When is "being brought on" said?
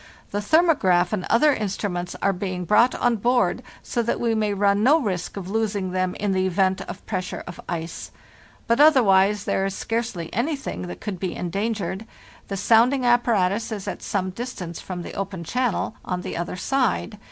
2.33-3.17